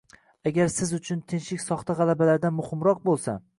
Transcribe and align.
Agar 0.51 0.71
siz 0.75 0.93
uchun 0.99 1.19
tinchlik 1.35 1.63
soxta 1.65 1.97
g‘alabalardan 2.01 2.59
muhimroq 2.63 3.07
bo‘lsa 3.09 3.41